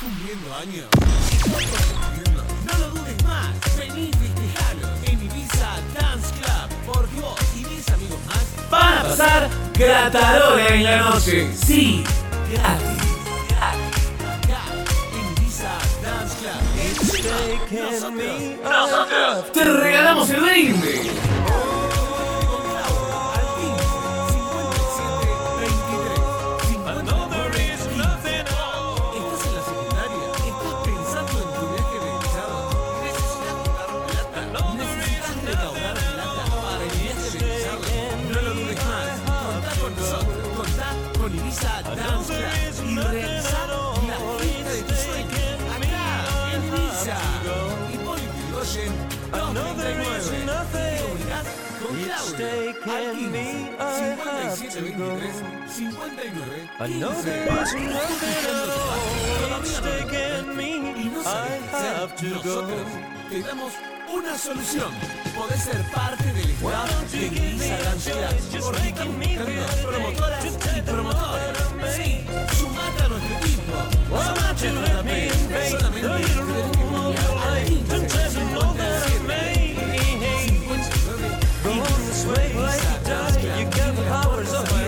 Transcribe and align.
cumpliendo 0.00 0.54
años? 0.54 0.86
No 2.64 2.78
lo 2.78 2.90
dudes 2.90 3.24
más. 3.24 3.76
Vení 3.76 4.08
y 4.08 4.12
festejalo 4.12 4.88
en 5.04 5.22
Ibiza 5.22 5.70
Dance 5.94 6.32
Club. 6.34 6.68
Porque 6.86 7.20
vos 7.20 7.38
y 7.54 7.64
10 7.64 7.90
amigos 7.90 8.18
más 8.26 8.70
van 8.70 8.98
a 8.98 9.02
pasar 9.02 9.50
gratarola 9.74 10.68
en 10.68 10.84
la 10.84 10.98
noche. 11.10 11.50
Sí, 11.54 12.02
gratis. 12.50 13.02
Acá, 13.60 14.62
en 15.12 15.42
Ibiza 15.42 15.72
Dance 16.02 16.36
Club. 16.38 16.60
Encima, 17.70 18.70
nosotros 18.70 19.52
te 19.52 19.64
regalamos 19.64 20.30
el 20.30 20.40
brinde. 20.40 21.19
Y 42.90 42.98
realizar 42.98 43.68
la 43.68 44.16
fiesta 44.38 44.70
de 44.72 44.82
tus 44.82 44.98
sueños 44.98 45.38
acá 45.76 46.06
en 46.54 46.60
Ibiza. 46.64 47.16
Hipólito 47.94 48.32
Yrigoyen, 48.36 48.92
239. 49.30 50.70
Te 50.72 50.86
comunicás 51.00 51.46
con 51.80 51.94
Claudio 52.02 52.46
al 52.90 53.16
15 53.16 53.42
5723 53.98 55.34
59 55.76 56.70
15. 56.78 57.80
Y 60.96 61.08
no 61.08 61.22
sabes 61.22 61.62
qué 61.70 61.76
hacer, 61.76 62.32
nosotros 62.32 62.86
una 64.12 64.36
solución. 64.36 64.92
Podés 65.36 65.62
ser 65.62 65.82
parte 65.92 66.32
del 66.32 66.50
Arizona. 84.40 84.79